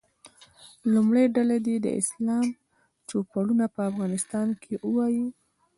لومړۍ 0.93 1.25
ډله 1.35 1.57
دې 1.65 1.75
د 1.81 1.87
اسلام 2.01 2.45
چوپړونه 3.09 3.65
په 3.73 3.81
افغانستان 3.89 4.47
کې 4.61 4.73
ووایي. 4.87 5.27